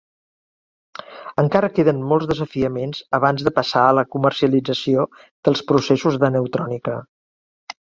Encara 1.43 1.69
queden 1.75 1.99
molts 2.13 2.29
desafiaments 2.31 3.03
abans 3.19 3.45
de 3.49 3.53
passar 3.59 3.85
a 3.91 3.93
la 3.99 4.05
comercialització 4.17 5.07
dels 5.21 5.65
processos 5.75 6.21
d'aneutrònica. 6.25 6.99